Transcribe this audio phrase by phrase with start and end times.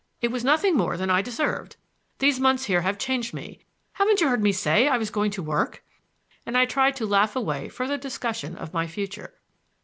[0.19, 1.75] It was nothing more than I deserved.
[2.17, 3.59] These months here have changed me.
[3.91, 5.83] Haven't you heard me say I was going to work?"
[6.43, 9.35] And I tried to laugh away further discussion of my future.